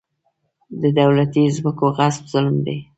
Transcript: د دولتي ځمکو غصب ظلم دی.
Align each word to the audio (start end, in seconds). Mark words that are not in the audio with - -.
د 0.81 0.83
دولتي 0.99 1.43
ځمکو 1.55 1.85
غصب 1.97 2.23
ظلم 2.31 2.55
دی. 2.65 2.77